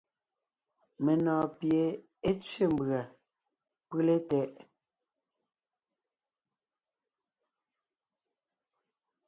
Menɔ̀ɔn 1.03 1.47
pie 1.57 1.83
é 2.29 2.31
tsẅé 2.39 2.65
mbʉ̀a 2.73 3.01
pʉ́le 3.87 4.15
tɛʼ. 4.29 4.51